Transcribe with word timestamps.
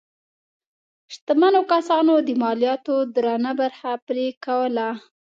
شتمنو 1.13 1.61
کسانو 1.71 2.13
د 2.27 2.29
مالیاتو 2.41 2.95
درنه 3.15 3.51
برخه 3.61 3.91
پرې 4.05 4.27
کوله. 4.45 4.89